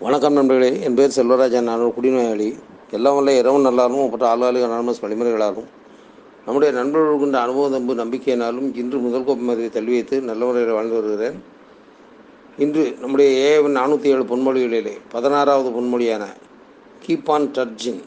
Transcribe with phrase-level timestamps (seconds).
[0.00, 2.58] வணக்கம் நண்பர்களே என் பேர் செல்வராஜன் நான் ஒரு குடிநோயாளி.
[2.90, 5.66] எல்லாம் வல்ல இரவும் நல்லாலும் ஒப்பற்ற ஆளாளு அனானமஸ் வழிமுறைகளாலும்.
[6.44, 11.42] நம்முடைய நண்பர்களுக்கு அனுபவம் தம்பு நம்பிக்கையினாலும் இன்று முதல் கோப்பை மதியை தள்ளி வைத்து நல்ல முறையில் வாழ்ந்து வருகிறேன்.
[12.58, 16.26] இன்று நம்முடைய ஏவன் நானூற்றி ஏழு பொன்மொழிகளிலே பதினாறாவது பொன்மொழியான
[17.06, 18.00] கீப் ஆன் டர்ஜின்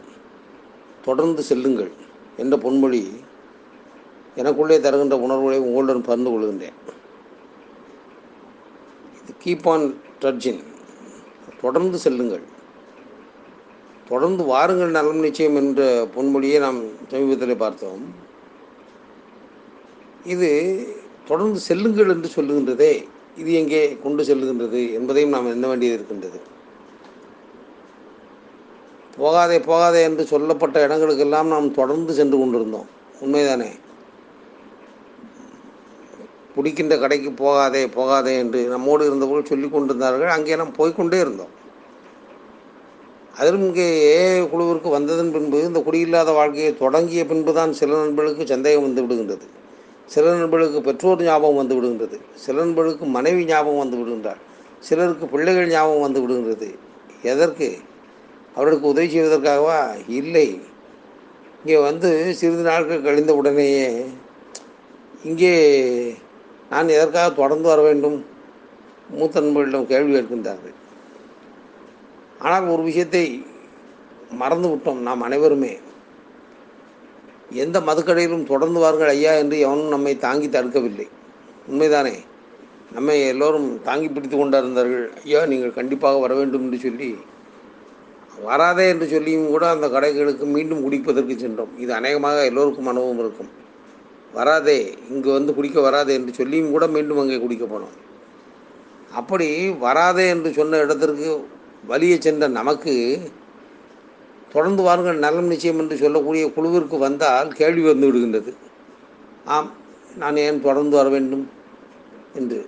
[1.06, 1.92] தொடர்ந்து செல்லுங்கள்
[2.38, 3.04] என்ற பொன்மொழி
[4.36, 6.80] எனக்குள்ளே தருகின்ற உணர்வுகளை உங்களுடன் பகிர்ந்து கொள்கின்றேன்.
[9.22, 9.88] இது கீப் ஆன்
[10.22, 10.70] டர்ஜின்
[11.62, 12.44] தொடர்ந்து செல்லுங்கள்.
[14.08, 15.82] தொடர்ந்து வாருங்கள் நலம் நிச்சயம் என்ற
[16.16, 16.80] பொன்மொழியை நாம்
[17.12, 18.02] சமீபத்தில் பார்த்தோம்.
[20.24, 20.50] இது
[21.28, 22.94] தொடர்ந்து செல்லுங்கள் என்று சொல்லுகின்றதே
[23.38, 26.40] இது எங்கே கொண்டு செல்லுகின்றது என்பதையும் நாம் எண்ண வேண்டியது இருக்கின்றது.
[29.18, 32.90] போகாதே போகாதே என்று சொல்லப்பட்ட இடங்களுக்கெல்லாம் நாம் தொடர்ந்து சென்று கொண்டிருந்தோம்.
[33.22, 33.72] உண்மைதானே?
[36.56, 40.28] பிடிக்கின்ற கடைக்கு போகாதே போகாதே என்று நம்மோடு இருந்தவர்கள் சொல்லி கொண்டிருந்தார்கள்.
[40.28, 41.54] அங்கே நாம் போய்க்கொண்டே இருந்தோம்.
[43.38, 48.82] அதிலும் இங்கே ஏ குழுவிற்கு வந்ததன் பின்பு இந்த குடியில்லாத வாழ்க்கையை தொடங்கிய பின்பு தான் சில நண்பர்களுக்கு சந்தேகம்
[48.82, 49.46] வந்து விடுகின்றது.
[50.08, 52.18] சில நண்பர்களுக்கு பெற்றோர் ஞாபகம் வந்து விடுகின்றது.
[52.36, 54.42] சில நண்பர்களுக்கு மனைவி ஞாபகம் வந்து விடுகின்றார்.
[54.80, 56.70] சிலருக்கு பிள்ளைகள் ஞாபகம் வந்து விடுகின்றது.
[57.22, 57.70] எதற்கு?
[58.56, 59.80] அவர்களுக்கு உதவி செய்வதற்காகவா?
[60.08, 60.48] இல்லை.
[61.64, 64.06] இங்கே வந்து சிறிது நாட்கள் கழிந்த உடனேயே
[65.24, 65.56] இங்கே
[66.72, 68.26] நான் எதற்காக தொடர்ந்து வர வேண்டும்?
[69.10, 70.76] மூத்த நண்பர்களிடம் கேள்வி கேட்கின்றார்கள்.
[72.40, 73.46] ஆனால் ஒரு விஷயத்தை
[74.32, 75.72] மறந்து விட்டோம் நாம் அனைவருமே.
[77.64, 81.08] எந்த மதுக்கடையிலும் தொடர்ந்து வாருங்கள் ஐயா என்று எவனும் நம்மை தாங்கி தடுக்கவில்லை.
[81.72, 82.16] உண்மைதானே?
[82.94, 85.06] நம்மை எல்லோரும் தாங்கி பிடித்து கொண்டிருந்தார்கள்.
[85.24, 87.10] ஐயா நீங்கள் கண்டிப்பாக வர வேண்டும் என்று சொல்லி
[88.44, 91.74] வராதே என்று சொல்லியும் கூட அந்த கடைகளுக்கு மீண்டும் குடிப்பதற்கு சென்றோம்.
[91.78, 93.52] இது அநேகமாக எல்லோருக்கும் அனுபவம் இருக்கும்.
[94.34, 97.96] வராதே இங்கு வந்து குடிக்க வராதே என்று சொல்லியும் கூட மீண்டும் அங்கே குடிக்க போனோம்.
[99.14, 101.48] அப்படி வராதே என்று சொன்ன இடத்திற்கு
[101.88, 103.20] வலிய சென்ற நமக்கு
[104.52, 108.54] தொடர்ந்து வாருங்கள் நலம் நிச்சயம் என்று சொல்லக்கூடிய குழுவிற்கு வந்தால் கேள்வி வந்து விடுகின்றது.
[109.46, 109.72] ஆம்
[110.18, 111.50] நான் ஏன் தொடர்ந்து வர வேண்டும்
[112.34, 112.66] என்று.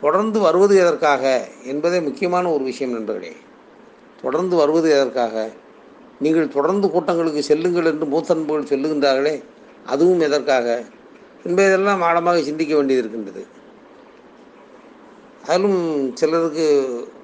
[0.00, 3.36] தொடர்ந்து வருவது எதற்காக என்பதே முக்கியமான ஒரு விஷயம் நண்பர்களே.
[4.22, 5.50] தொடர்ந்து வருவது எதற்காக?
[6.20, 9.42] நீங்கள் தொடர்ந்து கூட்டங்களுக்கு செல்லுங்கள் என்று மூத்தன்புகள் சொல்லுகின்றார்களே.
[9.86, 10.84] அதுவும் எதற்காக?
[11.44, 13.46] என்பதெல்லாம் ஆழமாக சிந்திக்க வேண்டியது இருக்கின்றது
[15.46, 16.66] அதிலும் சிலருக்கு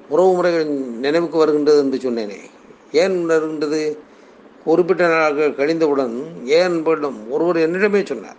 [0.08, 0.66] உறவு முறைகள்
[1.04, 2.38] நினைவுக்கு வருகின்றது என்று சொன்னேனே.
[2.92, 3.98] ஏன் வருகின்றது?
[4.64, 8.36] குறிப்பிட்ட நாட்கள் கழிந்தவுடன் ஏன் என்பிடம் ஒருவர் என்னிடமே சொன்னார்.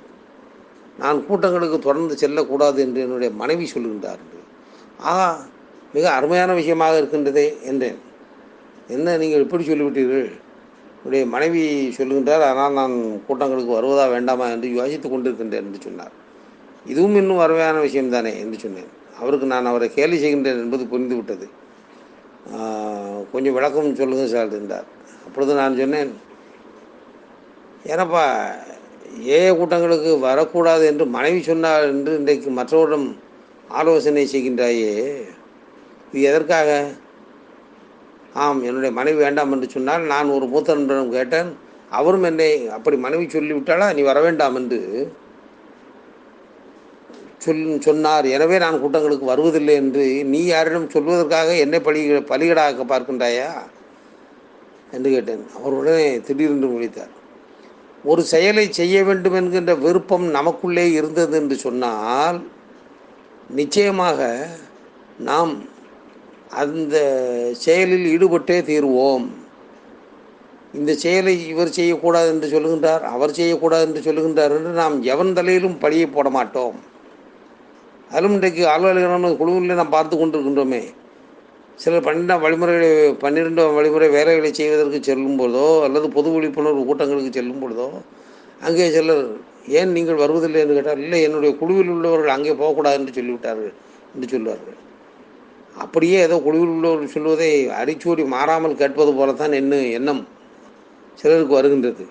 [0.97, 4.41] நான் கூட்டங்களுக்கு தொடர்ந்து செல்லக்கூடாது என்று என்னுடைய மனைவி சொல்லுகின்றார் என்று.
[5.00, 5.46] ஆஹா
[5.94, 8.00] மிக அருமையான விஷயமாக இருக்கின்றதே என்றேன்.
[8.88, 10.31] என்ன நீங்கள் எப்படி சொல்லிவிட்டீர்கள்?
[11.00, 11.62] என்னுடைய மனைவி
[11.98, 12.96] சொல்லுகின்றார் ஆனால் நான்
[13.28, 14.46] கூட்டங்களுக்கு வருவதா வேண்டாமா?
[14.56, 16.14] என்று யோசித்து கொண்டிருக்கின்றேன் என்று சொன்னார்.
[16.92, 18.90] இதுவும் இன்னும் அருமையான விஷயம்தானே என்று சொன்னேன்.
[19.20, 21.48] அவருக்கு நான் அவரை கேலி செய்கின்றேன் என்பது புரிந்துவிட்டது
[23.32, 24.88] கொஞ்சம் விளக்கம் சொல்லுங்க சார் என்றார்.
[25.28, 26.12] அப்பொழுது நான் சொன்னேன்
[27.94, 28.24] ஏனப்பா
[29.34, 33.08] ஏ கூட்டங்களுக்கு வரக்கூடாது என்று மனைவி சொன்னார் என்று இன்றைக்கு மற்றவரிடம்
[33.80, 34.94] ஆலோசனை செய்கின்றாயே.
[36.12, 36.70] இது எதற்காக?
[38.44, 41.50] ஆம் என்னுடைய மனைவி வேண்டாம் என்று சொன்னால் நான் ஒரு மூத்த நண்பரிடம் கேட்டேன்
[41.98, 44.80] அவரும் என்னை அப்படி மனைவி சொல்லிவிட்டாளா நீ வர வேண்டாம் என்று
[47.44, 48.26] சொல் சொன்னார்.
[48.36, 52.02] எனவே நான் கூட்டங்களுக்கு வருவதில்லை என்று நீ யாரிடம் சொல்வதற்காக என்னை பலி
[52.32, 53.50] பலிகடாக்க பார்க்கின்றாயா
[54.96, 55.44] என்று கேட்டேன்.
[55.58, 57.14] அவருடனே திடீரென்று முடித்தார்.
[58.12, 62.40] ஒரு செயலை செய்ய வேண்டும் என்கின்ற விருப்பம் நமக்குள்ளே இருந்தது என்று சொன்னால்
[63.60, 64.30] நிச்சயமாக
[65.30, 65.54] நாம்
[66.52, 66.96] அந்த
[67.64, 69.26] செயலில் ஈடுபட்டே தீர்வோம்.
[70.78, 76.08] இந்த செயலை இவர் செய்யக்கூடாது என்று சொல்லுகின்றார் அவர் செய்யக்கூடாது என்று சொல்லுகின்றார் என்று நாம் எவன் தலையிலும் பழியை
[76.16, 76.78] போட மாட்டோம்.
[78.12, 80.82] அதிலும் இன்றைக்கு அலுவலகம் குழுவில் நாம் பார்த்து கொண்டிருக்கின்றோமே
[81.82, 82.90] சிலர் பன்னெண்டாம் வழிமுறைகளை
[83.24, 87.88] பன்னிரெண்டாம் வழிமுறை வேலைகளை செய்வதற்கு செல்லும் பொழுதோ அல்லது பொது விழிப்புணர்வு கூட்டங்களுக்கு செல்லும் பொழுதோ
[88.68, 89.24] அங்கே சிலர்
[89.80, 93.74] ஏன் நீங்கள் வருவதில்லை என்று கேட்டால் இல்லை என்னுடைய குழுவில் உள்ளவர்கள் அங்கே போகக்கூடாது என்று சொல்லிவிட்டார்கள்
[94.14, 94.78] என்று சொல்வார்கள்.
[95.84, 100.22] அப்படியே ஏதோ குழுவில் சொல்வதை அடிச்சோடி மாறாமல் கேட்பது போலத்தான் என்ன எண்ணம்
[101.20, 102.03] சிலருக்கு வருகின்றது.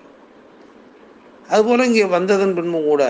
[1.53, 3.03] அதுபோல் இங்கே வந்ததன் பின்பும் கூட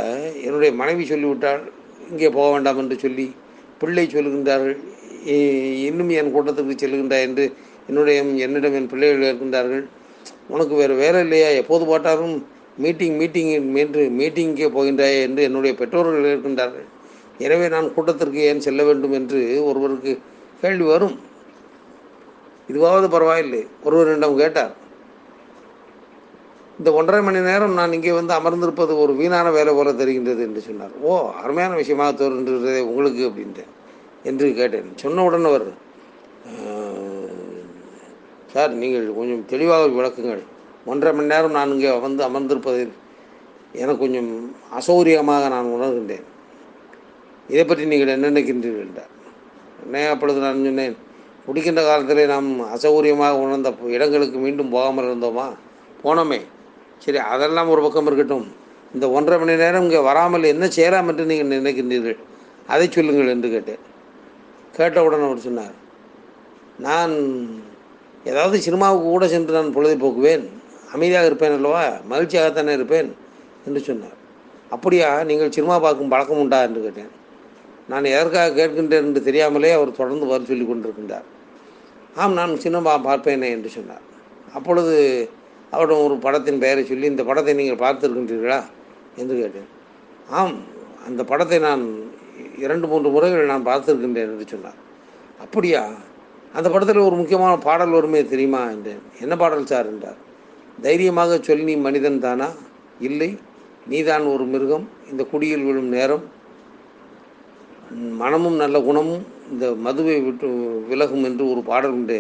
[0.48, 1.64] என்னுடைய மனைவி சொல்லிவிட்டால்
[2.12, 3.26] இங்கே போக வேண்டாம் என்று சொல்லி
[3.82, 4.78] பிள்ளை சொல்லுகின்றார்கள்
[5.88, 7.46] இன்னும் என் கூட்டத்துக்கு செல்கின்றாய் என்று
[7.90, 9.84] என்னுடைய என்னிடம் என் பிள்ளைகள் இருக்கின்றார்கள்
[10.54, 11.50] உனக்கு வேறு வேலை இல்லையா?
[11.62, 12.36] எப்போது போட்டாலும்
[12.84, 13.52] மீட்டிங் மீட்டிங்
[13.84, 16.88] என்று மீட்டிங்கே போகின்றாயே என்று என்னுடைய பெற்றோர்கள் இருக்கின்றார்கள்
[17.46, 19.16] எனவே நான் கூட்டத்திற்கு ஏன் செல்ல வேண்டும்?
[19.20, 19.40] என்று
[19.70, 20.14] ஒருவருக்கு
[20.62, 21.16] கேள்வி வரும்.
[22.72, 23.62] இதுவாவது பரவாயில்லை.
[23.84, 24.74] ஒருவரிடம் கேட்டார்.
[26.80, 30.94] இந்த ஒன்றரை மணி நேரம் நான் இங்கே வந்து அமர்ந்திருப்பது ஒரு வீணான வேலை போல தெரிகின்றது என்று சொன்னார்.
[31.02, 33.64] ஓ அருமையான விஷயமாக தோன்றுகிறதே உங்களுக்கு அப்படின்ட்டு.
[34.30, 34.90] என்று கேட்டேன்.
[35.04, 35.68] சொன்ன உடனே அவர்
[38.54, 40.44] சார் நீங்கள் கொஞ்சம் தெளிவாக விளக்குங்கள்.
[40.86, 42.94] ஒன்றரை மணி நேரம் நான் இங்கே வந்து அமர்ந்திருப்பதில்
[43.82, 44.32] எனக்கு கொஞ்சம்
[44.80, 46.26] அசௌகரியமாக நான் உணர்கின்றேன்.
[47.54, 48.88] இதை பற்றி நீங்கள் என்ன நினைக்கின்றீர்கள்?
[48.88, 49.14] என்றார்.
[49.86, 50.96] உடனே அப்பொழுது நான் சொன்னேன்?
[51.48, 55.48] குடிக்கின்ற காலத்திலே நாம் அசௌகரியமாக உணர்ந்த இடங்களுக்கு மீண்டும் போகாமல் இருந்தோமா?
[56.04, 56.42] போனோமே.
[56.98, 58.48] சரி அதெல்லாம் ஒரு பக்கம் இருக்கட்டும்.
[58.94, 62.18] இந்த ஒன்றரை மணி நேரம் இங்கே வராமல் என்ன செய்யலாம் என்று நீங்கள் நினைக்கின்றீர்கள்?
[62.68, 63.84] அதை சொல்லுங்கள் என்று கேட்டேன்.
[64.76, 65.76] கேட்டவுடன் அவர் சொன்னார்
[66.78, 67.14] நான்
[68.24, 70.50] ஏதாவது சினிமாவுக்கு கூட சென்று நான் பொழுதை போக்குவேன்.
[70.94, 71.84] அமைதியாக இருப்பேன் அல்லவா?
[72.10, 73.16] மகிழ்ச்சியாகத்தானே இருப்பேன்?
[73.66, 74.18] என்று சொன்னார்.
[74.70, 75.24] அப்படியா?
[75.24, 76.62] நீங்கள் சினிமா பார்க்கும் பழக்கம் உண்டா?
[76.62, 77.12] என்று கேட்டேன்.
[77.90, 81.28] நான் எதற்காக கேட்கின்றேன் என்று தெரியாமலே அவர் தொடர்ந்து வர சொல்லி கொண்டிருக்கின்றார்.
[82.16, 84.02] ஆம் நான் சினிமா பார்ப்பேனே என்று சொன்னார்.
[84.54, 84.96] அப்பொழுது
[85.72, 88.60] அவரிடம் ஒரு படத்தின் பெயரை சொல்லி இந்த படத்தை நீங்கள் பார்த்துருக்கின்றீர்களா
[89.16, 89.70] என்று கேட்டேன்.
[90.30, 90.58] ஆம்
[91.08, 91.84] அந்த படத்தை நான்
[92.58, 94.80] இரண்டு மூன்று முறைகள் நான் பார்த்திருக்கின்றேன் என்று சொன்னார்.
[95.40, 95.84] அப்படியா?
[96.54, 99.02] அந்த படத்தில் ஒரு முக்கியமான பாடல் வருமே தெரியுமா என்றேன்.
[99.20, 100.20] என்ன பாடல் சார் என்றார்.
[100.82, 102.50] தைரியமாக சொல்லி நீ மனிதன் தானா?
[103.00, 103.38] இல்லை
[103.88, 104.86] நீதான் ஒரு மிருகம்.
[105.12, 106.26] இந்த குடியில் விழும் நேரம்
[108.22, 110.48] மனமும் நல்ல குணமும் இந்த மதுவை விட்டு
[110.90, 112.20] விலகும் என்று ஒரு பாடல் உண்டு.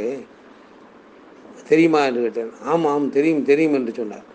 [1.70, 2.52] தெரியுமா என்று கேட்டேன்.
[2.72, 4.26] ஆமாம் தெரியும் தெரியும் என்று சொன்னார்.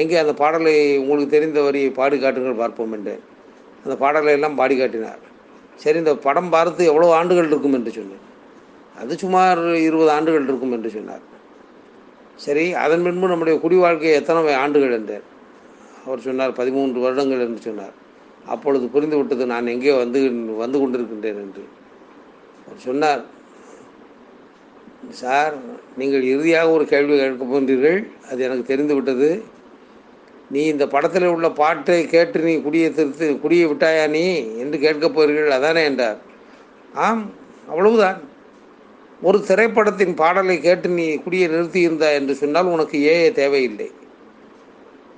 [0.00, 3.22] எங்கே அந்த பாடலை உங்களுக்கு தெரிந்த வரியை பாடி காட்டுங்கள் பார்ப்போம் என்றேன்
[3.84, 5.22] அந்த பாடலை எல்லாம் பாடி காட்டினார்.
[5.82, 8.24] சரி இந்த படம் பார்த்து எவ்வளோ ஆண்டுகள் இருக்கும் என்று சொன்னேன்.
[9.00, 11.24] அது சுமார் இருபது ஆண்டுகள் இருக்கும் என்று சொன்னார்.
[12.44, 15.26] சரி அதன் பின்பு நம்முடைய குடி வாழ்க்கை எத்தனை ஆண்டுகள் என்றேன்.
[16.06, 17.94] அவர் சொன்னார் பதிமூன்று வருடங்கள் என்று சொன்னார்.
[18.48, 20.20] அப்பொழுது புரிந்து விட்டது நான் எங்கே வந்து
[20.56, 21.64] வந்து கொண்டிருக்கின்றேன் என்று.
[22.66, 23.22] அவர் சொன்னார்
[25.10, 25.54] சார்
[25.96, 27.98] நீங்கள் இறுதியாக ஒரு கேள்வி கேட்க போன்றீர்கள்
[28.30, 29.28] அது எனக்கு தெரிந்து விட்டது
[30.50, 34.24] நீ இந்த படத்தில் உள்ள பாட்டை கேட்டு நீ குடியை திருத்து குடியை விட்டாயா நீ?
[34.58, 35.50] என்று கேட்கப் போகிறீர்கள்.
[35.50, 36.18] அதானே என்றார்.
[36.94, 37.30] ஆம்
[37.68, 38.20] அவ்வளவுதான்.
[39.22, 43.88] ஒரு திரைப்படத்தின் பாடலை கேட்டு நீ குடியை நிறுத்தியிருந்தா என்று சொன்னால் உனக்கு ஏஏ தேவையில்லை.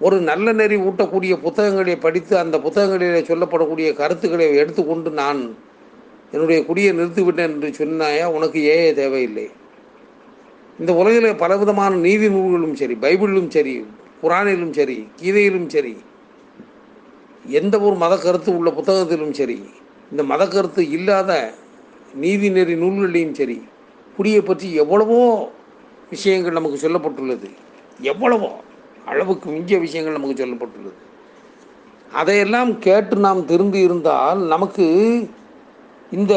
[0.00, 5.40] ஒரு நல்ல நெறி ஊட்டக்கூடிய புத்தகங்களை படித்து அந்த புத்தகங்களிலே சொல்லப்படக்கூடிய கருத்துக்களை எடுத்துக்கொண்டு நான்
[6.32, 8.24] என்னுடைய குடியை நிறுத்திவிட்டேன் என்று சொன்னாயா?
[8.36, 9.46] உனக்கு ஏஏ தேவையில்லை.
[10.78, 13.74] இந்த உலகில் பலவிதமான நீதி நூல்களும் சரி பைபிளிலும் சரி
[14.22, 15.94] குரானிலும் சரி கீதையிலும் சரி
[17.60, 19.58] எந்த ஒரு மத கருத்து உள்ள புத்தகத்திலும் சரி
[20.10, 21.30] இந்த மத கருத்து இல்லாத
[22.14, 23.58] நீதி நெறி நூல்களிலையும் சரி
[24.16, 25.20] குடியை பற்றி எவ்வளவோ
[26.10, 27.48] விஷயங்கள் நமக்கு சொல்லப்பட்டுள்ளது.
[28.00, 28.50] எவ்வளவோ.
[29.06, 30.98] அளவுக்கு மிஞ்சிய விஷயங்கள் நமக்கு சொல்லப்பட்டுள்ளது.
[32.12, 34.86] அதையெல்லாம் கேட்டு நாம் திருந்தி இருந்தால் நமக்கு
[36.10, 36.34] இந்த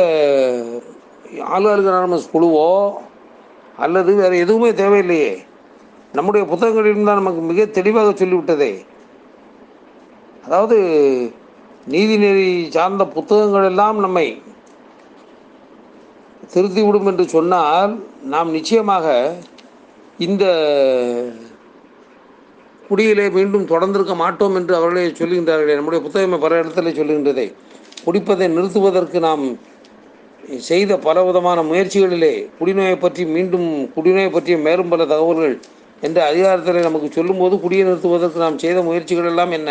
[1.53, 2.93] ஆளுநர் குழுவோ
[3.77, 5.45] அல்லது வேறு எதுவுமே தேவையில்லையே.
[6.13, 8.73] நம்முடைய புத்தகங்களிலும் தான் நமக்கு மிக தெளிவாக சொல்லிவிட்டதே.
[10.45, 10.77] அதாவது
[11.91, 14.41] நீதிநெறி சார்ந்த புத்தகங்கள் எல்லாம் நம்மை
[16.53, 17.93] திருத்திவிடும் என்று சொன்னால்
[18.33, 19.35] நாம் நிச்சயமாக
[20.17, 20.45] இந்த
[22.87, 25.75] குடியிலே மீண்டும் தொடர்ந்திருக்க மாட்டோம் என்று அவர்களே சொல்லுகின்றார்களே.
[25.75, 27.45] நம்முடைய புத்தகமே பல இடத்துல சொல்லுகின்றதே.
[28.05, 29.45] குடிப்பதை நிறுத்துவதற்கு நாம்
[30.59, 35.55] செய்த பல விதமான முயற்சிகளிலே குடிநோயை பற்றி மீண்டும் குடிநோயை பற்றிய மேலும் பல தகவல்கள்
[36.01, 39.69] என்ற அதிகாரத்தில் நமக்கு சொல்லும்போது குடியை நிறுத்துவதற்கு நாம் செய்த முயற்சிகள் எல்லாம் என்ன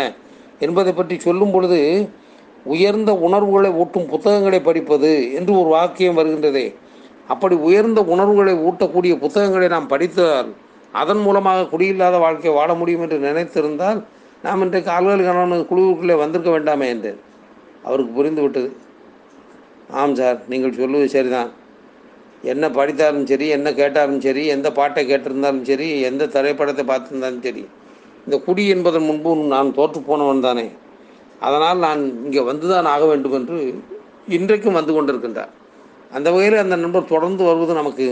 [0.59, 2.09] என்பதை பற்றி சொல்லும் பொழுது
[2.65, 6.65] உயர்ந்த உணர்வுகளை ஊட்டும் புத்தகங்களை படிப்பது என்று ஒரு வாக்கியம் வருகின்றதே.
[7.27, 10.49] அப்படி உயர்ந்த உணர்வுகளை ஊட்டக்கூடிய புத்தகங்களை நாம் படித்தால்
[11.01, 13.99] அதன் மூலமாக குடியில்லாத வாழ்க்கையை வாழ முடியும் என்று நினைத்திருந்தால்
[14.45, 17.19] நாம் இன்றைக்கு ஆள்களுக்கான குழுவுக்குள்ளே வந்திருக்க வேண்டாமே என்றேன்
[17.87, 18.69] அவருக்கு புரிந்து விட்டது
[20.01, 21.49] ஆம் சார் நீங்கள் சொல்லுவது சரிதான்.
[22.51, 27.63] என்ன படித்தாலும் சரி என்ன கேட்டாலும் சரி எந்த பாட்டை கேட்டிருந்தாலும் சரி எந்த திரைப்படத்தை பார்த்துருந்தாலும் சரி
[28.25, 30.65] இந்த குடி என்பதன் முன்பு நான் தோற்று போனவன் தானே.
[31.45, 33.57] அதனால் நான் இங்கே வந்து தான் ஆக வேண்டும் என்று
[34.37, 35.51] இன்றைக்கும் வந்து கொண்டிருக்கின்றார்.
[36.17, 38.07] அந்த வகையில் அந்த நண்பர் தொடர்ந்து வருவது நமக்கு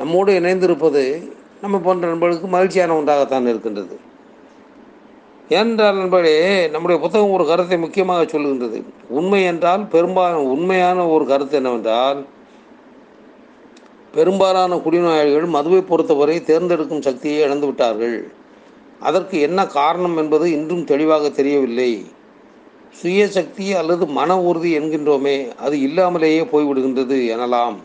[0.00, 1.02] நம்மோடு இணைந்திருப்பது
[1.62, 3.96] நம்ம போன்ற நண்பர்களுக்கு மகிழ்ச்சியான ஒன்றாகத்தான் இருக்கின்றது.
[5.48, 8.78] ஏனென்றால் நண்பர்களே நம்முடைய புத்தகம் ஒரு கருத்தை முக்கியமாக சொல்லுகின்றது.
[9.08, 12.20] உண்மை என்றால் பெரும்பாலான உண்மையான ஒரு கருத்து என்னவென்றால்
[14.12, 18.16] பெரும்பாலான குடிநோயாளிகள் மதுவை பொறுத்தவரை தேர்ந்தெடுக்கும் சக்தியை இழந்து விட்டார்கள்.
[19.00, 21.92] அதற்கு என்ன காரணம் என்பது இன்றும் தெளிவாக தெரியவில்லை.
[22.90, 27.78] சுய சக்தி அல்லது மன உறுதி என்கின்றோமே அது இல்லாமலேயே போய்விடுகின்றது எனலாம்.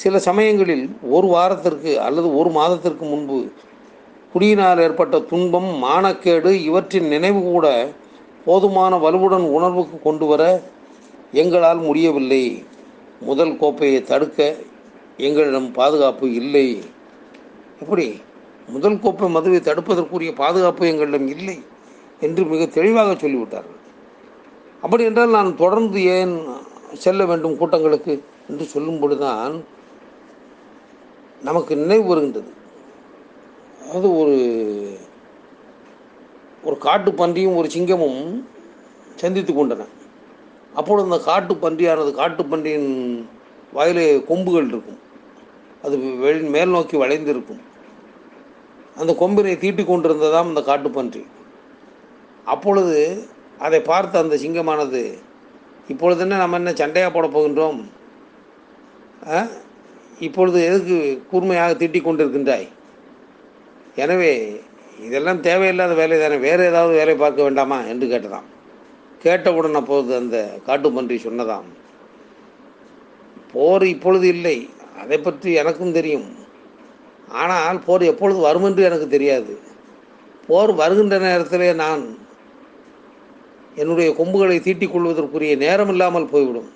[0.00, 0.84] சில சமயங்களில்
[1.16, 3.38] ஒரு வாரத்திற்கு அல்லது ஒரு மாதத்திற்கு முன்பு
[4.32, 7.66] குடியினால் ஏற்பட்ட துன்பம் மானக்கேடு இவற்றின் நினைவு கூட
[8.46, 10.42] போதுமான வலுவுடன் உணர்வுக்கு கொண்டு வர
[11.42, 12.44] எங்களால் முடியவில்லை.
[13.28, 14.38] முதல் கோப்பையை தடுக்க
[15.26, 16.66] எங்களிடம் பாதுகாப்பு இல்லை.
[17.82, 18.06] எப்படி
[18.74, 21.56] முதல் கோப்பை மதுவை தடுப்பதற்குரிய பாதுகாப்பு எங்களிடம் இல்லை
[22.26, 23.80] என்று மிக தெளிவாக சொல்லிவிட்டார்கள்.
[24.84, 26.34] அப்படி என்றால் நான் தொடர்ந்து ஏன்
[27.04, 28.14] செல்ல வேண்டும் கூட்டங்களுக்கு
[28.50, 29.54] என்று சொல்லும் பொழுதுதான்
[31.42, 32.52] நமக்கு நினைவு வருகின்றது.
[33.94, 34.98] அது ஒரு
[36.62, 38.44] ஒரு காட்டு பன்றியும் ஒரு சிங்கமும்
[39.14, 39.86] சந்தித்து கொண்டன.
[40.74, 43.28] அப்பொழுது அந்த காட்டு பன்றியானது காட்டு பன்றியின்
[43.72, 44.98] வாயிலே கொம்புகள் இருக்கும்.
[45.82, 47.60] அது வெளி மேல் நோக்கி வளைந்திருக்கும்.
[48.96, 51.26] அந்த கொம்பினை தீட்டி கொண்டிருந்ததாம் அந்த காட்டு பன்றி.
[52.44, 53.26] அப்பொழுது
[53.58, 55.18] அதை பார்த்த அந்த சிங்கமானது
[55.88, 57.84] இப்பொழுது என்ன நம்ம என்ன சண்டையாக போட போகின்றோம்?
[59.28, 59.46] ஆ?
[60.26, 60.96] இப்பொழுது எதுக்கு
[61.30, 62.68] கூர்மையாக தீட்டிக் கொண்டிருக்கின்றாய்?
[64.02, 64.32] எனவே
[65.06, 67.78] இதெல்லாம் தேவையில்லாத வேலை தானே வேறு ஏதாவது வேலை பார்க்க வேண்டாமா?
[67.92, 68.48] என்று கேட்டதாம்.
[69.24, 71.68] கேட்டவுடன் அப்போது அந்த காட்டு பன்றி சொன்னதாம்
[73.52, 74.56] போர் இப்பொழுது இல்லை
[75.02, 76.28] அதை பற்றி எனக்கும் தெரியும்.
[77.42, 79.52] ஆனால் போர் எப்பொழுது வரும் என்று எனக்கு தெரியாது.
[80.46, 82.02] போர் வருகின்ற நேரத்திலே நான்
[83.74, 86.70] என்னுடைய கொம்புகளை தீட்டிக் கொள்வதற்குரிய நேரம் இல்லாமல் போய்விடும்.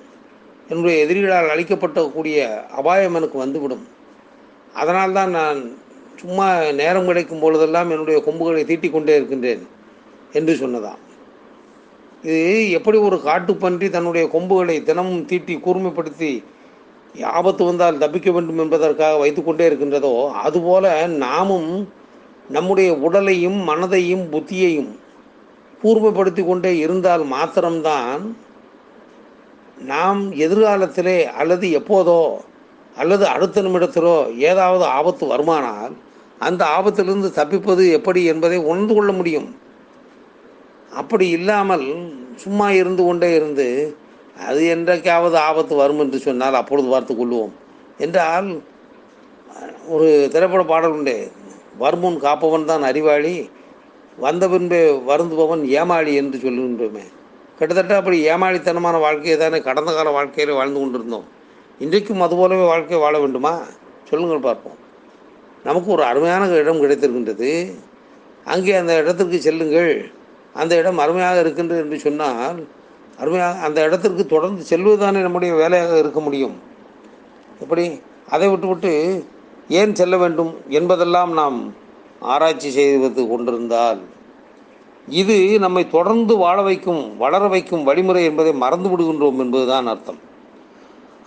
[0.72, 2.36] என்னுடைய எதிரிகளால் அளிக்கப்பட்டக்கூடிய
[2.80, 3.84] அபாயம் எனக்கு வந்துவிடும்.
[4.80, 5.58] அதனால்தான் நான்
[6.20, 6.46] சும்மா
[6.80, 9.62] நேரம் கிடைக்கும் பொழுதெல்லாம் என்னுடைய கொம்புகளை தீட்டிக் கொண்டே இருக்கின்றேன்
[10.38, 11.00] என்று சொன்னதாம்.
[12.24, 12.40] இது
[12.78, 16.32] எப்படி ஒரு காட்டுப்பன்றி தன்னுடைய கொம்புகளை தினமும் தீட்டி கூர்மைப்படுத்தி
[17.38, 20.12] ஆபத்து வந்தால் தப்பிக்க வேண்டும் என்பதற்காக வைத்துக்கொண்டே இருக்கின்றதோ
[20.44, 20.92] அதுபோல
[21.24, 21.72] நாமும்
[22.56, 24.92] நம்முடைய உடலையும் மனதையும் புத்தியையும்
[25.82, 28.22] கூர்மைப்படுத்தி கொண்டே இருந்தால் மாத்திரம்தான்
[29.86, 32.20] நாம் எதிர்காலத்திலே அல்லது எப்போதோ
[32.96, 34.16] அல்லது அடுத்த நிமிடத்திலோ
[34.50, 35.92] ஏதாவது ஆபத்து வருமானால்
[36.38, 39.48] அந்த ஆபத்திலிருந்து தப்பிப்பது எப்படி என்பதை உணர்ந்து கொள்ள முடியும்.
[41.00, 41.86] அப்படி இல்லாமல்
[42.36, 43.68] சும்மா இருந்து கொண்டே இருந்து
[44.48, 47.52] அது என்றைக்காவது ஆபத்து வரும் என்று சொன்னால் அப்பொழுது பார்த்து கொள்வோம்.
[47.98, 48.48] என்றால்
[49.88, 51.16] ஒரு திரைப்பட பாடல் உண்டு.
[51.78, 53.34] வருமுன் காப்பவன் தான் அறிவாளி
[54.18, 57.04] வந்த பின்பே வருந்துபவன் ஏமாளி என்று சொல்லுகின்றோமே.
[57.62, 61.25] கிட்டத்தட்ட அப்படி ஏமாளித்தனமான வாழ்க்கையை தானே கடந்த கால வாழ்க்கையில் வாழ்ந்து கொண்டிருந்தோம்.
[61.78, 63.61] இன்றைக்கும் அதுபோலவே வாழ்க்கை வாழ வேண்டுமா?
[64.09, 64.78] சொல்லுங்கள் பார்ப்போம்.
[65.64, 67.75] நமக்கு ஒரு அருமையான இடம் கிடைத்திருக்கின்றது.
[68.45, 70.11] அங்கே அந்த இடத்திற்கு செல்லுங்கள்.
[70.52, 72.69] அந்த இடம் அருமையாக இருக்கின்றது என்று சொன்னால்
[73.19, 76.57] அருமையாக அந்த இடத்திற்கு தொடர்ந்து செல்வதுதானே நம்முடைய வேலையாக இருக்க முடியும்.
[77.61, 78.00] எப்படி?
[78.28, 79.25] அதை விட்டுவிட்டு
[79.69, 81.75] ஏன் செல்ல வேண்டும் என்பதெல்லாம் நாம்
[82.21, 84.02] ஆராய்ச்சி செய்து கொண்டிருந்தால்
[85.09, 90.18] இது நம்மை தொடர்ந்து வாழ வைக்கும் வளர வைக்கும் வழிமுறை என்பதை மறந்து விடுகின்றோம் என்பதுதான் அர்த்தம்.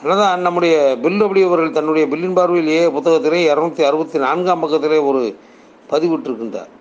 [0.04, 5.38] அல்லதான் நம்முடைய பில் அப்படி அவர்கள் தன்னுடைய பில்லின் பார்வையிலேயே புத்தகத்திலே இரநூத்தி அறுபத்தி நான்காம் பக்கத்திலே ஒரு
[5.90, 6.74] பதிவிட்டிருக்கின்றார்.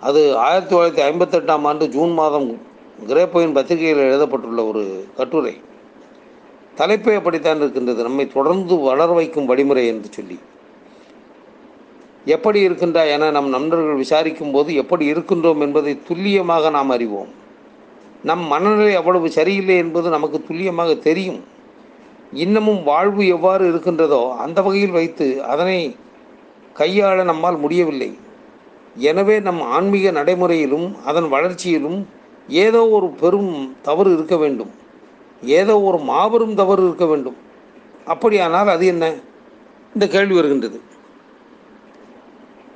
[0.00, 2.60] அது ஆயிரத்தி தொள்ளாயிரத்தி ஐம்பத்தெட்டாம் ஆண்டு ஜூன் மாதம்
[3.06, 5.60] கிரேப்போயின் பத்திரிகையில் எழுதப்பட்டுள்ள ஒரு கட்டுரை.
[6.74, 8.02] தலைப்பை அப்படித்தான் இருக்கின்றது.
[8.02, 10.38] நம்மை தொடர்ந்து வளர வைக்கும் வழிமுறை என்று சொல்லி.
[12.24, 17.28] எப்படி இருக்கின்றாய் என நம் நண்பர்கள் விசாரிக்கும் போது எப்படி இருக்கின்றோம் என்பதை துல்லியமாக நாம் அறிவோம்.
[18.22, 21.40] நம் மனநிலை அவ்வளவு சரியில்லை என்பது நமக்கு துல்லியமாக தெரியும்.
[22.32, 25.96] இன்னமும் வாழ்வு எவ்வாறு இருக்கின்றதோ அந்த வகையில் வைத்து அதனை
[26.78, 28.18] கையாள நம்மால் முடியவில்லை.
[28.96, 32.06] எனவே நம் ஆன்மீக நடைமுறையிலும் அதன் வளர்ச்சியிலும்
[32.48, 34.72] ஏதோ ஒரு பெரும் தவறு இருக்க வேண்டும்.
[35.42, 37.36] ஏதோ ஒரு மாபெரும் தவறு இருக்க வேண்டும்.
[38.04, 39.14] அப்படியானால் அது என்ன?
[39.94, 40.80] இந்த கேள்வி வருகின்றது.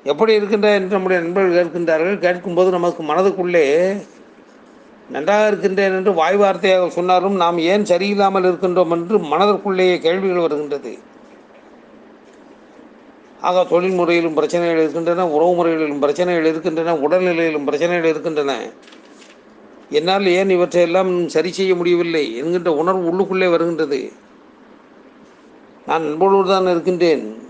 [0.04, 2.18] எப்படி இருக்கின்ற என்று நம்முடைய நண்பர்கள் கேட்கின்றார்கள்.
[2.18, 3.66] கேட்கும்போது நமக்கு மனதுக்குள்ளே
[5.10, 10.98] நன்றாக இருக்கின்றேன் என்று வாய் வார்த்தையாக சொன்னாலும் நாம் ஏன் சரியில்லாமல் இருக்கின்றோம் என்று மனதிற்குள்ளேயே கேள்விகள் வருகின்றது.
[13.40, 18.52] ஆக தொழில் முறையிலும் பிரச்சனைகள் இருக்கின்றன உறவு முறைகளிலும் பிரச்சனைகள் இருக்கின்றன உடல்நிலையிலும் பிரச்சனைகள் இருக்கின்றன.
[19.90, 24.00] என்னால் ஏன் இவற்றையெல்லாம் சரி செய்ய முடியவில்லை என்கின்ற உணர்வு உள்ளுக்குள்ளே வருகின்றது.
[25.86, 27.47] நான் நண்பர்களோடு தான் இருக்கின்றேன்.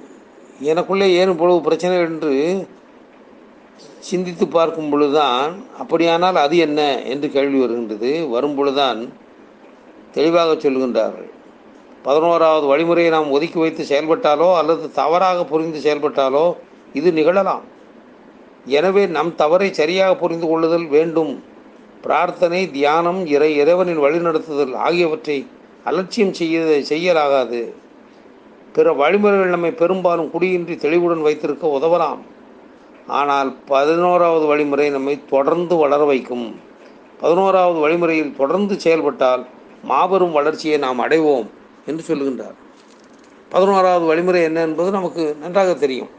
[0.59, 2.33] எனக்குள்ளே ஏன் இவ்வளவு பிரச்சனை என்று
[4.09, 5.51] சிந்தித்து பார்க்கும் பொழுதுதான்
[5.83, 6.81] அப்படியானால் அது என்ன
[7.13, 8.11] என்று கேள்வி வருகின்றது.
[8.35, 9.01] வரும் பொழுதுதான்
[10.17, 11.29] தெளிவாக சொல்கின்றார்கள்.
[12.07, 16.47] பதினோராவது வழிமுறையை நாம் ஒதுக்கி வைத்து செயல்பட்டாலோ அல்லது தவறாக புரிந்து செயல்பட்டாலோ
[16.99, 17.65] இது நிகழலாம்.
[18.79, 21.33] எனவே நம் தவறை சரியாக புரிந்து கொள்ளுதல் வேண்டும்.
[22.05, 25.47] பிரார்த்தனை தியானம் இறை இறைவனின் வழிநடத்துதல் ஆகியவற்றை
[25.85, 27.61] அலட்சியம் செய்ய செய்யலாகாது.
[28.75, 32.21] பிற வழிமுறைகள் நம்மை பெரும்பாலும் குடியின்றி தெளிவுடன் வைத்திருக்க உதவலாம்.
[33.19, 36.47] ஆனால் பதினோராவது வழிமுறை நம்மை தொடர்ந்து வளர வைக்கும்.
[37.21, 39.43] பதினோராவது வழிமுறையில் தொடர்ந்து செயல்பட்டால்
[39.83, 41.49] மாபெரும் வளர்ச்சியை நாம் அடைவோம்
[41.87, 42.57] என்று சொல்லுகின்றார்.
[43.51, 46.11] பதினோராவது வழிமுறை என்ன என்பது நமக்கு நன்றாக தெரியும்.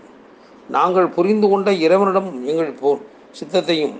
[0.69, 2.89] நாங்கள் புரிந்து கொண்ட இறைவனிடம் எங்கள் போ
[3.39, 3.95] சித்தத்தையும்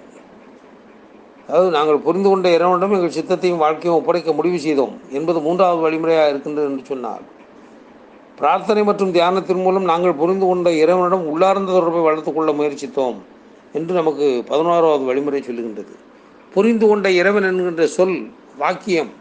[1.47, 6.67] அதாவது நாங்கள் புரிந்து கொண்ட இறைவனிடம் எங்கள் சித்தத்தையும் வாழ்க்கையும் ஒப்படைக்க முடிவு செய்தோம் என்பது மூன்றாவது வழிமுறையாக இருக்கின்றது
[6.71, 7.23] என்று சொன்னார்
[8.39, 13.17] பிரார்த்தனை மற்றும் தியானத்தின் மூலம் நாங்கள் புரிந்து கொண்ட இறைவனிடம் உள்ளார்ந்த தொடர்பை வளர்த்துக்கொள்ள முயற்சித்தோம்
[13.77, 15.93] என்று நமக்கு பதினோராவது வழிமுறை சொல்லுகின்றது.
[16.53, 18.15] புரிந்து கொண்ட இறைவன் என்கின்ற சொல்
[18.61, 19.11] வாக்கியம்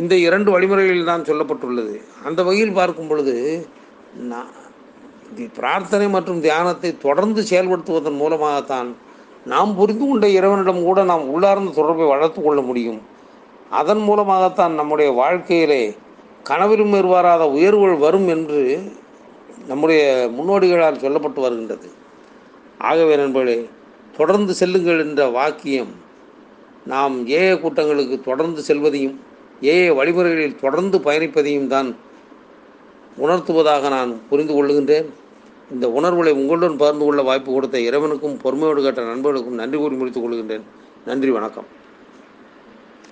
[0.00, 1.94] இந்த இரண்டு வழிமுறைகளில் தான் சொல்லப்பட்டுள்ளது.
[2.28, 3.34] அந்த வகையில் பார்க்கும் பொழுது
[4.32, 4.52] நான்
[5.58, 8.90] பிரார்த்தனை மற்றும் தியானத்தை தொடர்ந்து செயல்படுத்துவதன் மூலமாகத்தான்
[9.52, 13.00] நாம் புரிந்து கொண்ட இறைவனிடம் கூட நாம் உள்ளார்ந்த தொடர்பை வளர்த்து கொள்ள முடியும்.
[13.80, 15.84] அதன் மூலமாகத்தான் நம்முடைய வாழ்க்கையிலே
[16.48, 18.60] கனவிலும் எதிர்பாராத உயர்வுகள் வரும் என்று
[19.70, 20.02] நம்முடைய
[20.36, 21.88] முன்னோடிகளால் சொல்லப்பட்டு வருகின்றது.
[22.88, 23.58] ஆகவே நண்பர்களே
[24.16, 25.92] தொடர்ந்து செல்லுங்கள் என்ற வாக்கியம்
[26.92, 29.16] நாம் ஏஏ கூட்டங்களுக்கு தொடர்ந்து செல்வதையும்
[29.72, 31.88] ஏஏ வழிமுறைகளில் தொடர்ந்து பயணிப்பதையும் தான்
[33.24, 35.08] உணர்த்துவதாக நான் புரிந்து கொள்ளுகின்றேன்
[35.74, 40.64] இந்த உணர்வுகளை உங்களுடன் பகிர்ந்து கொள்ள வாய்ப்பு கொடுத்த இறைவனுக்கும் பொறுமையோடு கேட்ட நண்பர்களுக்கும் நன்றி கூறி முடித்துக் கொள்கின்றேன்.
[41.06, 41.68] நன்றி வணக்கம்.